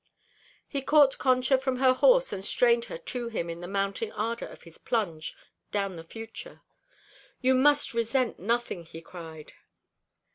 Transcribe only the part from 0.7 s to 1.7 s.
caught Concha